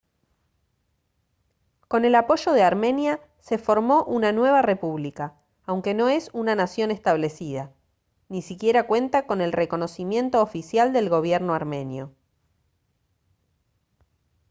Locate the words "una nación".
6.33-6.89